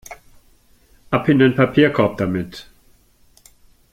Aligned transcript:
Ab 1.11 1.29
in 1.29 1.37
den 1.37 1.53
Papierkorb 1.53 2.17
damit! 2.17 2.67